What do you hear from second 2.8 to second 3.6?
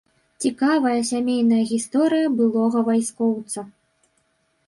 вайскоўца.